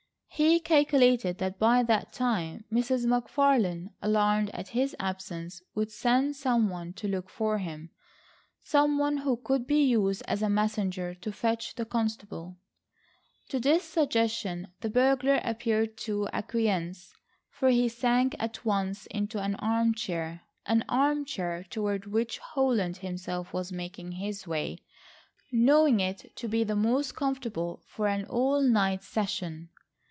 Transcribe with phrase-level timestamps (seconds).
[0.33, 3.05] He calculated that by that time, Mrs.
[3.05, 9.37] McFarlane, alarmed at his absence, would send some one to look for him,—some one who
[9.37, 12.57] could be used as a messenger to fetch the constable.
[13.49, 17.13] To this suggestion the burglar appeared to acquiesce,
[17.51, 24.13] for he sank at once into an armchair—an armchair toward which Holland himself was making
[24.13, 24.79] his way,
[25.51, 29.69] knowing it to be the most comfortable for an all night session.